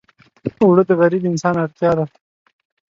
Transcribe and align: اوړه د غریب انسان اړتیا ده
اوړه 0.61 0.83
د 0.89 0.91
غریب 0.99 1.23
انسان 1.31 1.55
اړتیا 1.63 1.91
ده 1.97 2.05